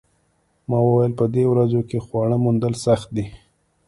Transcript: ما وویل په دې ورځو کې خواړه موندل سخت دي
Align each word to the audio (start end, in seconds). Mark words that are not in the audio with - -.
ما 0.69 0.77
وویل 0.83 1.13
په 1.19 1.25
دې 1.35 1.43
ورځو 1.51 1.81
کې 1.89 2.03
خواړه 2.05 2.37
موندل 2.43 2.73
سخت 2.85 3.07
دي 3.15 3.25